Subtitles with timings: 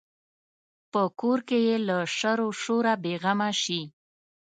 [0.91, 3.81] په کور کې یې له شر و شوره بې غمه شي.